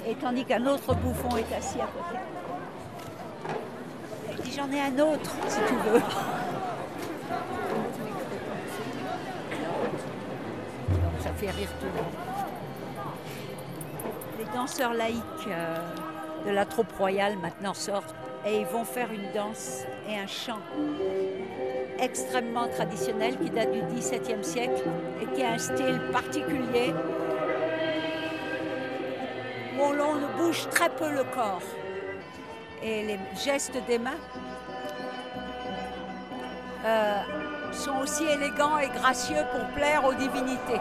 et 0.05 0.15
tandis 0.17 0.45
qu'un 0.45 0.67
autre 0.67 0.95
bouffon 0.97 1.37
est 1.37 1.57
assis 1.57 1.81
à 1.81 1.87
côté 1.87 2.19
j'en 4.59 4.71
ai 4.73 4.81
un 4.81 4.99
autre, 4.99 5.31
si 5.49 5.61
tu 5.69 5.75
veux. 5.75 6.01
Ça 11.21 11.31
fait 11.37 11.51
rire 11.51 11.69
tout 11.81 11.87
le 11.87 11.93
monde. 11.93 12.13
Les 14.39 14.45
danseurs 14.57 14.95
laïcs 14.95 15.23
euh, 15.49 15.77
de 16.47 16.51
la 16.51 16.65
troupe 16.65 16.91
royale 16.93 17.37
maintenant 17.39 17.75
sortent 17.75 18.15
et 18.45 18.61
ils 18.61 18.67
vont 18.67 18.85
faire 18.85 19.13
une 19.13 19.31
danse 19.33 19.85
et 20.09 20.17
un 20.17 20.27
chant 20.27 20.61
extrêmement 22.01 22.69
traditionnel 22.69 23.37
qui 23.39 23.51
date 23.51 23.73
du 23.73 23.83
XVIIe 23.95 24.43
siècle 24.43 24.85
et 25.21 25.27
qui 25.35 25.43
a 25.43 25.53
un 25.53 25.59
style 25.59 26.01
particulier 26.13 26.95
où 29.77 29.93
l'on 29.93 30.15
bouge 30.37 30.69
très 30.71 30.89
peu 30.91 31.11
le 31.11 31.25
corps 31.25 31.63
et 32.83 33.03
les 33.05 33.19
gestes 33.45 33.79
des 33.87 33.99
mains 33.99 34.19
sont 37.73 37.99
aussi 38.03 38.25
élégants 38.25 38.79
et 38.79 38.89
gracieux 38.89 39.45
pour 39.53 39.65
plaire 39.75 40.05
aux 40.05 40.15
divinités. 40.15 40.81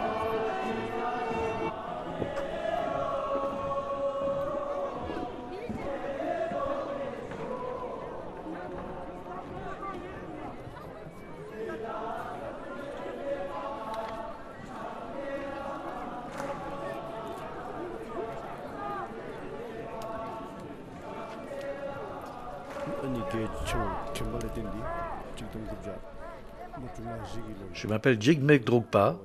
Je 27.74 27.88
m'appelle 27.88 28.22
Jigmek 28.22 28.66
Drogpa. 28.66 29.18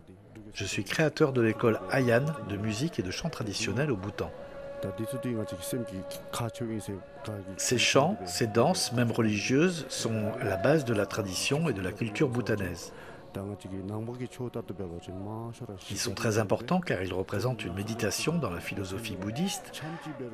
Je 0.54 0.64
suis 0.64 0.84
créateur 0.84 1.32
de 1.32 1.40
l'école 1.40 1.80
Ayan 1.90 2.24
de 2.48 2.56
musique 2.56 2.98
et 2.98 3.02
de 3.02 3.10
chant 3.10 3.30
traditionnel 3.30 3.90
au 3.90 3.96
Bhoutan. 3.96 4.30
Ces 7.56 7.78
chants, 7.78 8.16
ces 8.26 8.46
danses, 8.46 8.92
même 8.92 9.12
religieuses, 9.12 9.86
sont 9.88 10.32
la 10.42 10.56
base 10.56 10.84
de 10.84 10.92
la 10.92 11.06
tradition 11.06 11.68
et 11.68 11.72
de 11.72 11.80
la 11.80 11.92
culture 11.92 12.28
bhoutanaise. 12.28 12.92
Ils 15.90 15.98
sont 15.98 16.14
très 16.14 16.38
importants 16.38 16.80
car 16.80 17.02
ils 17.02 17.14
représentent 17.14 17.64
une 17.64 17.74
méditation 17.74 18.36
dans 18.36 18.50
la 18.50 18.60
philosophie 18.60 19.16
bouddhiste 19.16 19.82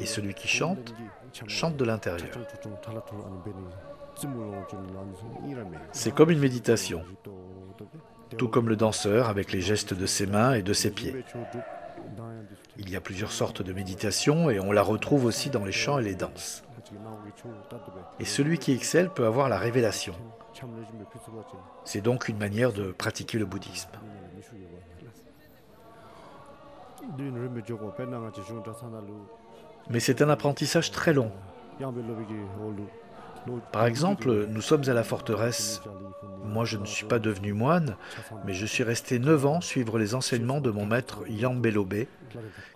et 0.01 0.07
celui 0.07 0.35
qui 0.35 0.49
chante 0.49 0.95
chante 1.47 1.77
de 1.77 1.85
l'intérieur. 1.85 2.29
C'est 5.93 6.15
comme 6.15 6.31
une 6.31 6.39
méditation. 6.39 7.03
tout 8.37 8.49
comme 8.49 8.69
le 8.69 8.77
danseur 8.77 9.29
avec 9.29 9.53
les 9.53 9.61
gestes 9.61 9.95
de 9.95 10.07
ses 10.07 10.27
mains 10.27 10.55
et 10.55 10.63
de 10.63 10.73
ses 10.73 10.91
pieds. 10.91 11.25
Il 12.77 12.91
y 12.91 12.97
a 12.97 13.01
plusieurs 13.01 13.33
sortes 13.33 13.63
de 13.63 13.73
méditation 13.73 14.51
et 14.51 14.61
on 14.61 14.73
la 14.73 14.83
retrouve 14.83 15.25
aussi 15.25 15.51
dans 15.51 15.65
les 15.65 15.73
chants 15.73 15.99
et 15.99 16.05
les 16.05 16.15
danses. 16.15 16.63
Et 18.19 18.25
celui 18.25 18.59
qui 18.59 18.73
excelle 18.73 19.11
peut 19.11 19.27
avoir 19.27 19.49
la 19.49 19.59
révélation. 19.59 20.15
C'est 21.85 22.01
donc 22.01 22.29
une 22.29 22.39
manière 22.39 22.73
de 22.73 22.93
pratiquer 22.93 23.39
le 23.39 23.47
bouddhisme. 23.47 23.91
Mais 29.91 30.01
c'est 30.01 30.23
un 30.23 30.29
apprentissage 30.29 30.91
très 30.91 31.13
long. 31.13 31.33
Par 33.73 33.87
exemple, 33.87 34.47
nous 34.49 34.61
sommes 34.61 34.89
à 34.89 34.95
la 34.95 35.05
forteresse. 35.05 35.83
Moi, 36.45 36.65
je 36.65 36.77
ne 36.77 36.87
suis 36.87 37.07
pas 37.07 37.19
devenu 37.19 37.53
moine, 37.53 37.97
mais 38.45 38.55
je 38.55 38.67
suis 38.67 38.83
resté 38.83 39.19
9 39.19 39.47
ans 39.47 39.61
suivre 39.61 39.99
les 39.99 40.15
enseignements 40.15 40.61
de 40.61 40.71
mon 40.71 40.87
maître 40.87 41.23
Yambelobe, 41.29 42.07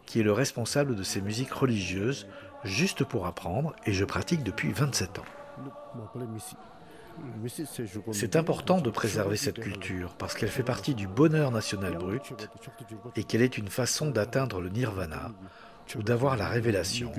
qui 0.07 0.21
est 0.21 0.25
le 0.25 0.33
responsable 0.33 0.95
de 0.95 1.03
ces 1.03 1.21
musiques 1.21 1.53
religieuses, 1.53 2.27
juste 2.65 3.05
pour 3.05 3.27
apprendre, 3.27 3.75
et 3.87 3.93
je 3.93 4.05
pratique 4.05 4.43
depuis 4.43 4.73
27 4.73 5.19
ans. 5.19 5.25
C'est 8.13 8.37
important 8.37 8.81
de 8.81 8.91
préserver 8.91 9.37
cette 9.37 9.61
culture 9.61 10.15
parce 10.15 10.35
qu'elle 10.35 10.49
fait 10.49 10.63
partie 10.63 10.95
du 10.95 11.07
bonheur 11.07 11.51
national 11.51 11.99
brut 11.99 12.33
et 13.17 13.25
qu'elle 13.25 13.43
est 13.43 13.59
une 13.59 13.69
façon 13.69 14.11
d'atteindre 14.11 14.61
le 14.61 14.71
nirvana 14.71 15.31
ou 15.95 16.03
d'avoir 16.03 16.37
la 16.37 16.49
révélation. 16.49 17.13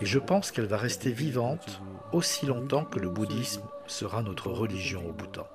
Et 0.00 0.06
je 0.06 0.18
pense 0.18 0.50
qu'elle 0.50 0.66
va 0.66 0.76
rester 0.76 1.12
vivante 1.12 1.80
aussi 2.12 2.46
longtemps 2.46 2.84
que 2.84 2.98
le 2.98 3.08
bouddhisme 3.08 3.62
sera 3.86 4.22
notre 4.22 4.48
religion 4.50 5.06
au 5.06 5.12
Bhoutan. 5.12 5.46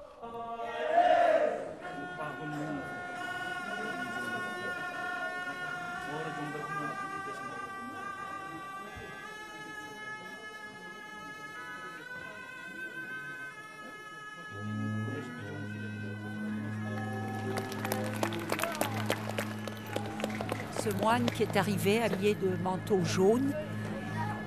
Qui 21.36 21.44
est 21.44 21.56
arrivé 21.56 22.02
habillé 22.02 22.34
de 22.36 22.50
manteau 22.64 23.00
jaune. 23.04 23.54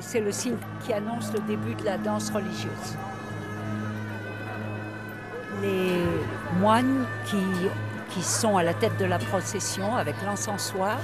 C'est 0.00 0.20
le 0.20 0.32
signe 0.32 0.56
qui 0.84 0.92
annonce 0.92 1.32
le 1.32 1.40
début 1.40 1.74
de 1.74 1.84
la 1.84 1.98
danse 1.98 2.30
religieuse. 2.30 2.96
Les 5.62 6.02
moines 6.58 7.06
qui, 7.26 7.36
qui 8.10 8.22
sont 8.22 8.56
à 8.56 8.64
la 8.64 8.74
tête 8.74 8.96
de 8.98 9.04
la 9.04 9.18
procession 9.18 9.96
avec 9.96 10.16
l'encensoir 10.26 10.98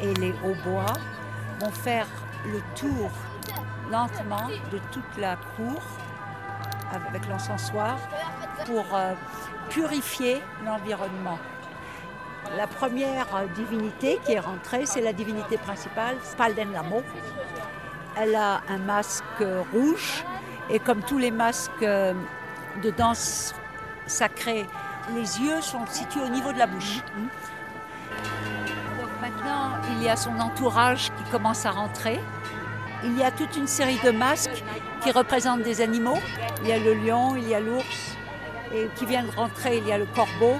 et 0.00 0.14
les 0.14 0.32
hautbois 0.44 0.94
vont 1.60 1.70
faire 1.70 2.06
le 2.46 2.60
tour 2.76 3.10
lentement 3.90 4.48
de 4.70 4.78
toute 4.92 5.18
la 5.18 5.36
cour 5.56 5.82
avec 6.92 7.28
l'encensoir 7.28 7.98
pour 8.64 8.84
euh, 8.94 9.14
purifier 9.70 10.40
l'environnement. 10.64 11.38
La 12.56 12.66
première 12.66 13.26
divinité 13.54 14.18
qui 14.24 14.32
est 14.32 14.40
rentrée, 14.40 14.86
c'est 14.86 15.00
la 15.00 15.12
divinité 15.12 15.58
principale, 15.58 16.16
Spalden 16.22 16.72
Lamo. 16.72 17.02
Elle 18.16 18.34
a 18.34 18.62
un 18.68 18.78
masque 18.78 19.24
rouge 19.72 20.24
et 20.70 20.78
comme 20.78 21.02
tous 21.02 21.18
les 21.18 21.30
masques 21.30 21.84
de 21.84 22.90
danse 22.96 23.54
sacrée, 24.06 24.66
les 25.14 25.40
yeux 25.40 25.60
sont 25.60 25.86
situés 25.86 26.22
au 26.22 26.28
niveau 26.28 26.52
de 26.52 26.58
la 26.58 26.66
bouche. 26.66 26.96
Donc 28.98 29.10
maintenant, 29.20 29.72
il 29.92 30.02
y 30.02 30.08
a 30.08 30.16
son 30.16 30.38
entourage 30.40 31.10
qui 31.16 31.30
commence 31.30 31.64
à 31.66 31.70
rentrer. 31.70 32.18
Il 33.04 33.16
y 33.16 33.22
a 33.22 33.30
toute 33.30 33.56
une 33.56 33.68
série 33.68 34.00
de 34.02 34.10
masques 34.10 34.64
qui 35.02 35.10
représentent 35.12 35.62
des 35.62 35.80
animaux. 35.80 36.18
Il 36.62 36.68
y 36.68 36.72
a 36.72 36.78
le 36.78 36.94
lion, 36.94 37.36
il 37.36 37.48
y 37.48 37.54
a 37.54 37.60
l'ours, 37.60 38.16
et 38.74 38.88
qui 38.96 39.06
vient 39.06 39.22
de 39.22 39.30
rentrer, 39.30 39.78
il 39.78 39.86
y 39.86 39.92
a 39.92 39.98
le 39.98 40.06
corbeau, 40.06 40.58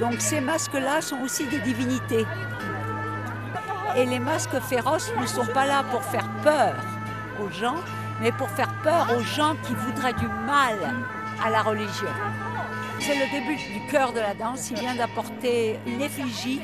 donc 0.00 0.20
ces 0.20 0.40
masques-là 0.40 1.00
sont 1.00 1.20
aussi 1.22 1.46
des 1.46 1.60
divinités. 1.60 2.26
Et 3.96 4.06
les 4.06 4.18
masques 4.18 4.60
féroces 4.68 5.12
ne 5.20 5.26
sont 5.26 5.46
pas 5.46 5.66
là 5.66 5.84
pour 5.90 6.02
faire 6.02 6.28
peur 6.42 6.74
aux 7.40 7.50
gens, 7.50 7.76
mais 8.20 8.32
pour 8.32 8.48
faire 8.50 8.72
peur 8.82 9.06
aux 9.16 9.22
gens 9.22 9.54
qui 9.66 9.74
voudraient 9.74 10.14
du 10.14 10.26
mal 10.26 10.78
à 11.44 11.50
la 11.50 11.62
religion. 11.62 12.08
C'est 13.00 13.14
le 13.14 13.30
début 13.30 13.56
du 13.56 13.86
cœur 13.90 14.12
de 14.12 14.20
la 14.20 14.34
danse. 14.34 14.70
Il 14.70 14.78
vient 14.78 14.94
d'apporter 14.94 15.78
une 15.86 16.00
effigie 16.00 16.60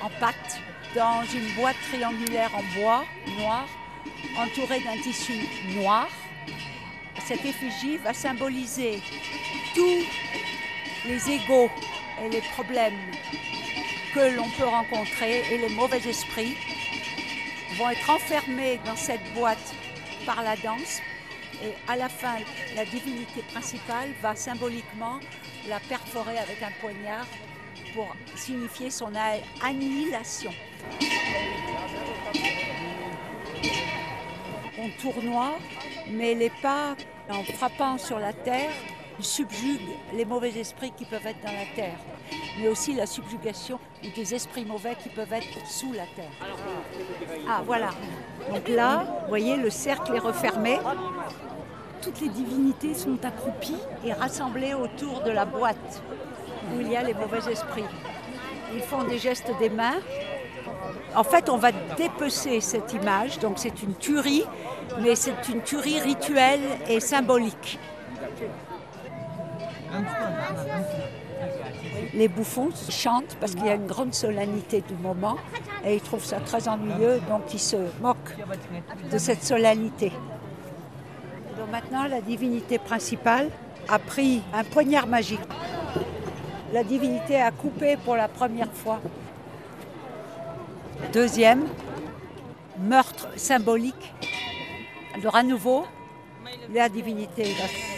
en 0.00 0.08
pâte 0.20 0.58
dans 0.94 1.22
une 1.34 1.54
boîte 1.54 1.76
triangulaire 1.90 2.50
en 2.54 2.80
bois 2.80 3.04
noir, 3.38 3.66
entourée 4.38 4.80
d'un 4.80 5.00
tissu 5.00 5.34
noir. 5.76 6.08
Cette 7.24 7.44
effigie 7.44 7.98
va 7.98 8.12
symboliser 8.12 9.02
tous 9.74 10.04
les 11.06 11.30
égaux 11.30 11.70
et 12.22 12.28
les 12.28 12.40
problèmes 12.40 12.98
que 14.14 14.36
l'on 14.36 14.48
peut 14.50 14.64
rencontrer 14.64 15.42
et 15.50 15.58
les 15.58 15.68
mauvais 15.70 16.00
esprits 16.08 16.56
vont 17.76 17.90
être 17.90 18.10
enfermés 18.10 18.78
dans 18.84 18.96
cette 18.96 19.32
boîte 19.34 19.74
par 20.24 20.42
la 20.42 20.56
danse. 20.56 21.00
Et 21.62 21.72
à 21.88 21.96
la 21.96 22.08
fin, 22.08 22.36
la 22.76 22.84
divinité 22.84 23.42
principale 23.52 24.10
va 24.22 24.36
symboliquement 24.36 25.18
la 25.68 25.80
perforer 25.80 26.38
avec 26.38 26.62
un 26.62 26.70
poignard 26.80 27.26
pour 27.94 28.14
signifier 28.36 28.90
son 28.90 29.12
annihilation. 29.62 30.52
On 34.78 34.88
tournoie, 35.00 35.58
mais 36.10 36.34
les 36.34 36.50
pas, 36.50 36.96
en 37.30 37.42
frappant 37.44 37.96
sur 37.98 38.18
la 38.18 38.32
terre, 38.32 38.72
subjugue 39.22 39.88
les 40.14 40.24
mauvais 40.24 40.50
esprits 40.58 40.92
qui 40.96 41.04
peuvent 41.04 41.26
être 41.26 41.40
dans 41.44 41.52
la 41.52 41.66
terre, 41.74 41.98
mais 42.58 42.68
aussi 42.68 42.94
la 42.94 43.06
subjugation 43.06 43.78
des 44.14 44.34
esprits 44.34 44.64
mauvais 44.64 44.96
qui 45.02 45.08
peuvent 45.08 45.32
être 45.32 45.66
sous 45.66 45.92
la 45.92 46.06
terre. 46.16 46.30
Ah 47.48 47.62
voilà. 47.64 47.90
Donc 48.52 48.68
là, 48.68 49.06
vous 49.22 49.28
voyez, 49.28 49.56
le 49.56 49.70
cercle 49.70 50.14
est 50.14 50.20
refermé. 50.20 50.78
Toutes 52.02 52.20
les 52.20 52.28
divinités 52.28 52.94
sont 52.94 53.24
accroupies 53.24 53.80
et 54.04 54.12
rassemblées 54.12 54.74
autour 54.74 55.22
de 55.22 55.30
la 55.30 55.44
boîte 55.44 56.02
où 56.72 56.80
il 56.80 56.90
y 56.90 56.96
a 56.96 57.02
les 57.02 57.14
mauvais 57.14 57.50
esprits. 57.50 57.84
Ils 58.74 58.82
font 58.82 59.04
des 59.04 59.18
gestes 59.18 59.50
des 59.58 59.70
mains. 59.70 60.00
En 61.14 61.24
fait, 61.24 61.48
on 61.48 61.56
va 61.56 61.70
dépecer 61.96 62.60
cette 62.60 62.92
image, 62.92 63.38
donc 63.38 63.58
c'est 63.58 63.82
une 63.82 63.94
tuerie, 63.94 64.44
mais 65.00 65.14
c'est 65.14 65.48
une 65.48 65.62
tuerie 65.62 66.00
rituelle 66.00 66.62
et 66.88 67.00
symbolique. 67.00 67.78
Les 72.14 72.28
bouffons 72.28 72.70
chantent 72.90 73.36
parce 73.40 73.54
qu'il 73.54 73.66
y 73.66 73.68
a 73.68 73.74
une 73.74 73.86
grande 73.86 74.14
solennité 74.14 74.82
du 74.82 74.94
moment 74.94 75.36
et 75.84 75.96
ils 75.96 76.00
trouvent 76.00 76.24
ça 76.24 76.40
très 76.40 76.68
ennuyeux, 76.68 77.20
donc 77.28 77.42
ils 77.52 77.60
se 77.60 77.76
moquent 78.00 78.36
de 79.10 79.18
cette 79.18 79.42
solennité. 79.42 80.12
Donc 81.58 81.70
maintenant, 81.70 82.04
la 82.04 82.20
divinité 82.20 82.78
principale 82.78 83.50
a 83.88 83.98
pris 83.98 84.42
un 84.52 84.64
poignard 84.64 85.06
magique. 85.06 85.40
La 86.72 86.82
divinité 86.82 87.40
a 87.40 87.50
coupé 87.50 87.96
pour 87.96 88.16
la 88.16 88.28
première 88.28 88.72
fois. 88.72 89.00
Deuxième, 91.12 91.66
meurtre 92.78 93.28
symbolique. 93.36 94.14
Alors 95.14 95.36
à 95.36 95.42
nouveau, 95.42 95.84
la 96.72 96.88
divinité 96.88 97.46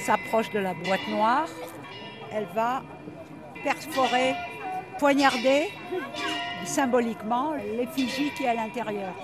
s'approche 0.04 0.50
de 0.50 0.58
la 0.58 0.74
boîte 0.74 1.06
noire 1.08 1.46
elle 2.32 2.46
va 2.54 2.82
perforer, 3.62 4.34
poignarder 4.98 5.68
symboliquement 6.64 7.52
l'effigie 7.54 8.30
qui 8.36 8.44
est 8.44 8.48
à 8.48 8.54
l'intérieur. 8.54 9.14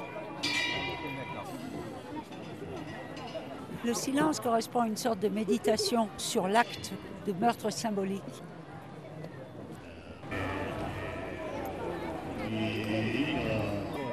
Le 3.84 3.94
silence 3.94 4.38
correspond 4.38 4.82
à 4.82 4.86
une 4.86 4.96
sorte 4.96 5.18
de 5.18 5.28
méditation 5.28 6.08
sur 6.16 6.46
l'acte 6.46 6.92
de 7.26 7.32
meurtre 7.32 7.70
symbolique. 7.72 8.22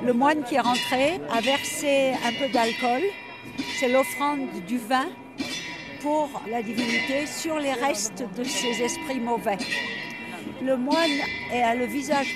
Le 0.03 0.13
moine 0.13 0.43
qui 0.43 0.55
est 0.55 0.59
rentré 0.59 1.21
a 1.31 1.41
versé 1.41 2.13
un 2.25 2.33
peu 2.39 2.51
d'alcool. 2.51 3.01
C'est 3.77 3.89
l'offrande 3.89 4.47
du 4.65 4.77
vin 4.77 5.05
pour 6.01 6.29
la 6.49 6.61
divinité 6.61 7.25
sur 7.25 7.59
les 7.59 7.73
restes 7.73 8.23
de 8.37 8.43
ces 8.43 8.81
esprits 8.81 9.19
mauvais. 9.19 9.57
Le 10.61 10.75
moine 10.77 11.19
a 11.51 11.75
le 11.75 11.85
visage 11.85 12.35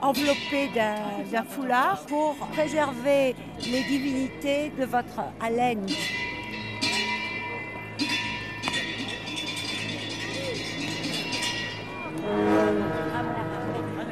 enveloppé 0.00 0.68
d'un 0.74 1.42
foulard 1.44 2.04
pour 2.06 2.34
préserver 2.52 3.34
les 3.70 3.82
divinités 3.84 4.70
de 4.78 4.84
votre 4.84 5.20
haleine. 5.40 5.86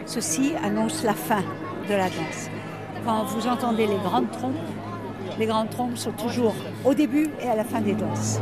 Ceci 0.07 0.53
annonce 0.63 1.05
la 1.05 1.15
fin 1.15 1.43
de 1.89 1.95
la 1.95 2.09
danse. 2.09 2.51
Quand 3.05 3.25
vous 3.25 3.47
entendez 3.47 3.87
les 3.87 3.99
grandes 3.99 4.31
trompes, 4.31 4.55
les 5.39 5.47
grandes 5.47 5.71
trompes 5.71 5.97
sont 5.97 6.13
toujours 6.13 6.55
au 6.85 6.95
début 6.95 7.29
et 7.41 7.49
à 7.49 7.57
la 7.57 7.65
fin 7.65 7.81
des 7.81 7.95
danses. 7.95 8.41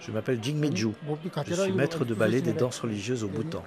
Je 0.00 0.12
m'appelle 0.12 0.38
Jingmiju. 0.42 0.90
Je 1.46 1.54
suis 1.54 1.72
maître 1.72 2.04
de 2.04 2.14
ballet 2.14 2.40
des 2.40 2.52
danses 2.52 2.78
religieuses 2.80 3.24
au 3.24 3.28
Bhoutan. 3.28 3.62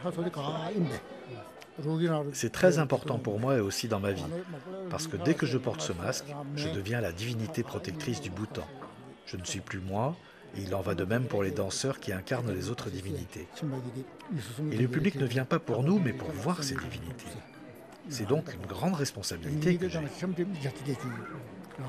C'est 2.33 2.51
très 2.51 2.79
important 2.79 3.17
pour 3.17 3.39
moi 3.39 3.57
et 3.57 3.59
aussi 3.59 3.87
dans 3.87 3.99
ma 3.99 4.11
vie, 4.11 4.23
parce 4.89 5.07
que 5.07 5.17
dès 5.17 5.33
que 5.33 5.45
je 5.45 5.57
porte 5.57 5.81
ce 5.81 5.93
masque, 5.93 6.25
je 6.55 6.69
deviens 6.69 7.01
la 7.01 7.11
divinité 7.11 7.63
protectrice 7.63 8.21
du 8.21 8.29
Bhoutan. 8.29 8.67
Je 9.25 9.37
ne 9.37 9.43
suis 9.43 9.59
plus 9.59 9.79
moi, 9.79 10.15
et 10.57 10.61
il 10.61 10.73
en 10.73 10.81
va 10.81 10.95
de 10.95 11.03
même 11.03 11.25
pour 11.25 11.43
les 11.43 11.51
danseurs 11.51 11.99
qui 11.99 12.13
incarnent 12.13 12.53
les 12.53 12.69
autres 12.69 12.89
divinités. 12.89 13.47
Et 14.71 14.77
le 14.77 14.87
public 14.87 15.15
ne 15.15 15.25
vient 15.25 15.45
pas 15.45 15.59
pour 15.59 15.83
nous, 15.83 15.99
mais 15.99 16.13
pour 16.13 16.29
voir 16.31 16.63
ces 16.63 16.75
divinités. 16.75 17.25
C'est 18.09 18.27
donc 18.27 18.53
une 18.53 18.65
grande 18.67 18.93
responsabilité 18.93 19.77
que 19.77 19.89
j'ai. 19.89 19.99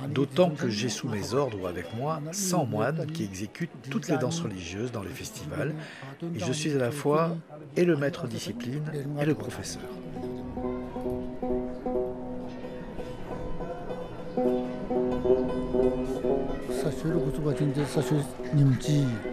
D'autant 0.09 0.51
que 0.51 0.69
j'ai 0.69 0.89
sous 0.89 1.09
mes 1.09 1.35
ordres 1.35 1.61
ou 1.63 1.67
avec 1.67 1.95
moi 1.95 2.21
100 2.33 2.67
moines 2.67 3.07
qui 3.13 3.25
exécutent 3.25 3.71
toutes 3.91 4.09
les 4.09 4.17
danses 4.17 4.41
religieuses 4.41 4.93
dans 4.93 5.03
les 5.03 5.11
festivals, 5.11 5.75
et 6.35 6.39
je 6.39 6.53
suis 6.53 6.73
à 6.73 6.79
la 6.79 6.91
fois 6.91 7.37
et 7.77 7.85
le 7.85 7.97
maître 7.97 8.27
discipline 8.27 8.85
et 9.21 9.25
le 9.25 9.35
professeur. 9.35 9.83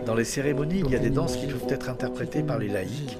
Dans 0.06 0.16
les 0.16 0.24
cérémonies, 0.24 0.82
il 0.86 0.92
y 0.92 0.96
a 0.96 1.00
des 1.00 1.10
danses 1.10 1.38
qui 1.38 1.48
peuvent 1.48 1.66
être 1.70 1.90
interprétées 1.90 2.44
par 2.44 2.60
les 2.60 2.68
laïcs 2.68 3.18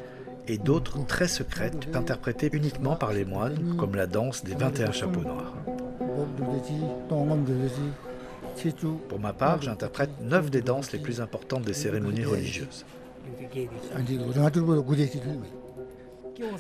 et 0.48 0.58
d'autres 0.58 1.06
très 1.06 1.28
secrètes, 1.28 1.88
interprétées 1.94 2.50
uniquement 2.52 2.96
par 2.96 3.14
les 3.14 3.26
moines, 3.26 3.76
comme 3.78 3.96
la 3.96 4.08
danse 4.08 4.44
des 4.44 4.56
21 4.56 4.92
chapeaux 4.92 5.22
noirs. 5.22 5.54
Pour 9.10 9.20
ma 9.20 9.34
part, 9.34 9.62
j'interprète 9.62 10.12
neuf 10.22 10.50
des 10.50 10.62
danses 10.62 10.92
les 10.92 11.00
plus 11.00 11.22
importantes 11.22 11.64
des 11.64 11.74
cérémonies 11.74 12.26
religieuses. 12.26 12.86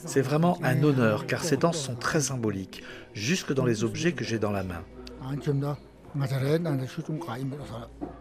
C'est 0.05 0.21
vraiment 0.21 0.57
un 0.63 0.83
honneur 0.83 1.25
car 1.25 1.43
ces 1.43 1.57
danses 1.57 1.79
sont 1.79 1.95
très 1.95 2.21
symboliques, 2.21 2.83
jusque 3.13 3.53
dans 3.53 3.65
les 3.65 3.83
objets 3.83 4.13
que 4.13 4.23
j'ai 4.23 4.39
dans 4.39 4.51
la 4.51 4.63
main. 4.63 4.83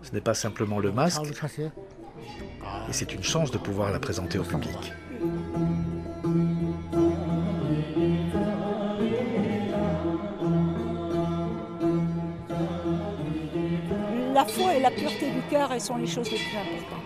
Ce 0.03 0.13
n'est 0.13 0.21
pas 0.21 0.35
simplement 0.35 0.79
le 0.79 0.93
masque, 0.93 1.23
et 2.89 2.93
c'est 2.93 3.13
une 3.13 3.23
chance 3.23 3.51
de 3.51 3.59
pouvoir 3.59 3.91
la 3.91 3.99
présenter 3.99 4.39
au 4.39 4.45
public. 4.45 4.93
La 14.33 14.45
foi 14.45 14.75
et 14.75 14.81
la 14.81 14.91
pureté 14.91 15.31
du 15.31 15.41
cœur, 15.51 15.71
elles 15.73 15.81
sont 15.81 15.97
les 15.97 16.07
choses 16.07 16.31
les 16.31 16.39
plus 16.39 16.57
importantes. 16.57 17.03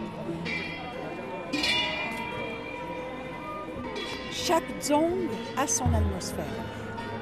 Chaque 4.30 4.82
zone 4.82 5.28
a 5.56 5.66
son 5.66 5.92
atmosphère. 5.92 6.44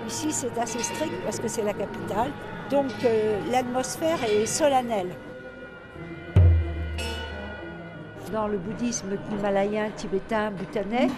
Ici, 0.06 0.30
c'est 0.30 0.58
assez 0.58 0.82
strict 0.82 1.14
parce 1.24 1.40
que 1.40 1.48
c'est 1.48 1.62
la 1.62 1.72
capitale, 1.72 2.30
donc 2.70 2.92
euh, 3.04 3.38
l'atmosphère 3.50 4.18
est 4.24 4.44
solennelle. 4.44 5.14
Dans 8.30 8.46
le 8.46 8.58
bouddhisme 8.58 9.16
himalayen, 9.32 9.90
tibétain, 9.96 10.50
bhoutanais, 10.50 11.08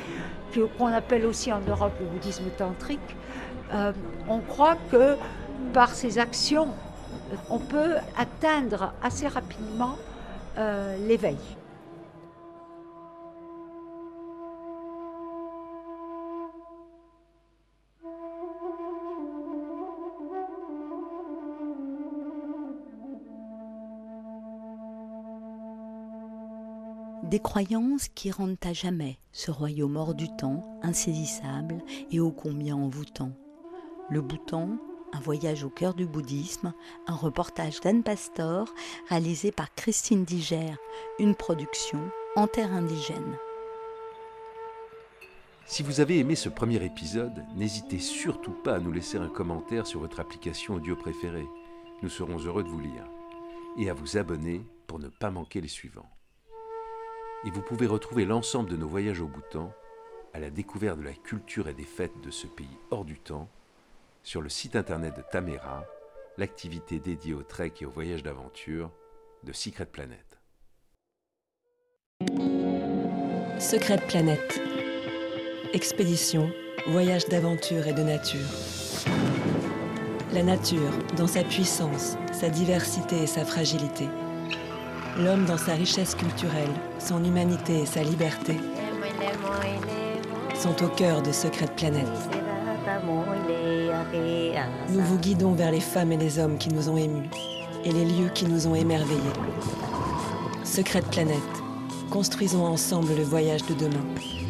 qu'on 0.78 0.86
appelle 0.86 1.26
aussi 1.26 1.52
en 1.52 1.60
Europe 1.60 1.92
le 2.00 2.06
bouddhisme 2.06 2.48
tantrique, 2.56 3.16
euh, 3.74 3.92
on 4.28 4.40
croit 4.40 4.76
que 4.90 5.16
par 5.72 5.94
ses 5.94 6.18
actions 6.18 6.68
on 7.50 7.58
peut 7.58 7.96
atteindre 8.16 8.92
assez 9.02 9.28
rapidement 9.28 9.96
euh, 10.58 10.96
l'éveil. 11.06 11.38
Des 27.24 27.40
croyances 27.40 28.08
qui 28.08 28.30
rendent 28.30 28.56
à 28.62 28.72
jamais 28.72 29.18
ce 29.32 29.50
royaume 29.50 29.96
hors 29.96 30.14
du 30.14 30.28
temps, 30.36 30.62
insaisissable 30.82 31.82
et 32.12 32.20
ô 32.20 32.30
combien 32.30 32.76
envoûtant. 32.76 33.32
Le 34.08 34.20
Bhoutan, 34.22 34.78
un 35.12 35.20
voyage 35.20 35.64
au 35.64 35.70
cœur 35.70 35.94
du 35.94 36.06
bouddhisme, 36.06 36.72
un 37.06 37.14
reportage 37.14 37.80
d'Anne 37.80 38.02
Pastor 38.02 38.68
réalisé 39.08 39.52
par 39.52 39.74
Christine 39.74 40.24
Diger, 40.24 40.74
une 41.18 41.34
production 41.34 42.10
en 42.36 42.46
terre 42.46 42.72
indigène. 42.72 43.36
Si 45.68 45.82
vous 45.82 46.00
avez 46.00 46.18
aimé 46.18 46.36
ce 46.36 46.48
premier 46.48 46.84
épisode, 46.84 47.44
n'hésitez 47.56 47.98
surtout 47.98 48.52
pas 48.52 48.76
à 48.76 48.78
nous 48.78 48.92
laisser 48.92 49.18
un 49.18 49.28
commentaire 49.28 49.86
sur 49.86 49.98
votre 49.98 50.20
application 50.20 50.74
audio 50.74 50.94
préférée. 50.94 51.48
Nous 52.02 52.08
serons 52.08 52.38
heureux 52.38 52.62
de 52.62 52.68
vous 52.68 52.80
lire. 52.80 53.04
Et 53.76 53.90
à 53.90 53.94
vous 53.94 54.16
abonner 54.16 54.64
pour 54.86 55.00
ne 55.00 55.08
pas 55.08 55.30
manquer 55.30 55.60
les 55.60 55.68
suivants. 55.68 56.08
Et 57.44 57.50
vous 57.50 57.62
pouvez 57.62 57.86
retrouver 57.86 58.24
l'ensemble 58.24 58.70
de 58.70 58.76
nos 58.76 58.88
voyages 58.88 59.20
au 59.20 59.26
Bhoutan 59.26 59.72
à 60.32 60.38
la 60.38 60.50
découverte 60.50 60.98
de 60.98 61.04
la 61.04 61.12
culture 61.12 61.68
et 61.68 61.74
des 61.74 61.84
fêtes 61.84 62.20
de 62.22 62.30
ce 62.30 62.46
pays 62.46 62.78
hors 62.90 63.04
du 63.04 63.18
temps 63.18 63.48
sur 64.26 64.42
le 64.42 64.48
site 64.48 64.74
internet 64.74 65.16
de 65.16 65.22
Tamera, 65.22 65.84
l'activité 66.36 66.98
dédiée 66.98 67.32
au 67.32 67.44
trek 67.44 67.74
et 67.80 67.86
au 67.86 67.90
voyage 67.90 68.24
d'aventure 68.24 68.90
de 69.44 69.52
Secret 69.52 69.86
Planet. 69.86 70.40
Secret 73.60 74.00
Planet. 74.08 74.60
Expédition, 75.72 76.50
voyage 76.88 77.26
d'aventure 77.26 77.86
et 77.86 77.92
de 77.92 78.02
nature. 78.02 78.48
La 80.32 80.42
nature, 80.42 80.90
dans 81.16 81.28
sa 81.28 81.44
puissance, 81.44 82.16
sa 82.32 82.48
diversité 82.48 83.22
et 83.22 83.28
sa 83.28 83.44
fragilité. 83.44 84.08
L'homme 85.18 85.44
dans 85.44 85.56
sa 85.56 85.74
richesse 85.74 86.16
culturelle, 86.16 86.74
son 86.98 87.22
humanité 87.22 87.82
et 87.82 87.86
sa 87.86 88.02
liberté 88.02 88.56
sont 90.56 90.82
au 90.82 90.88
cœur 90.88 91.22
de 91.22 91.30
Secret 91.30 91.68
Planet. 91.76 92.08
Nous 94.90 95.00
vous 95.00 95.18
guidons 95.18 95.52
vers 95.52 95.70
les 95.70 95.80
femmes 95.80 96.12
et 96.12 96.16
les 96.16 96.38
hommes 96.38 96.58
qui 96.58 96.68
nous 96.68 96.88
ont 96.88 96.96
émus 96.96 97.28
et 97.84 97.92
les 97.92 98.04
lieux 98.04 98.30
qui 98.34 98.46
nous 98.46 98.66
ont 98.66 98.74
émerveillés. 98.74 99.20
Secrète 100.64 101.06
planète, 101.06 101.36
construisons 102.10 102.64
ensemble 102.64 103.14
le 103.14 103.22
voyage 103.22 103.64
de 103.66 103.74
demain, 103.74 104.04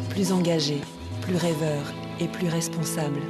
plus 0.09 0.31
engagé, 0.31 0.81
plus 1.21 1.35
rêveur 1.35 1.93
et 2.19 2.27
plus 2.27 2.47
responsable. 2.47 3.21